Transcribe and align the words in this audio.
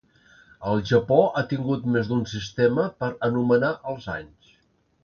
El 0.69 0.79
Japó 0.91 1.17
ha 1.27 1.43
tingut 1.51 1.85
més 1.97 2.09
d'un 2.13 2.27
sistema 2.35 2.87
per 3.05 3.13
anomenar 3.31 3.73
els 3.95 4.15
anys. 4.19 4.61